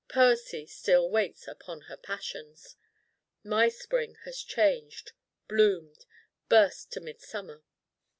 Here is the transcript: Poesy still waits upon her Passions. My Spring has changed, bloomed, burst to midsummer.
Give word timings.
Poesy 0.09 0.65
still 0.65 1.07
waits 1.11 1.47
upon 1.47 1.81
her 1.81 1.95
Passions. 1.95 2.75
My 3.43 3.69
Spring 3.69 4.15
has 4.25 4.41
changed, 4.41 5.11
bloomed, 5.47 6.07
burst 6.49 6.91
to 6.93 7.01
midsummer. 7.01 7.61